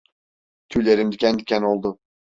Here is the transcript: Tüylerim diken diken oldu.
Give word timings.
Tüylerim 0.69 1.11
diken 1.11 1.39
diken 1.39 1.61
oldu. 1.61 1.99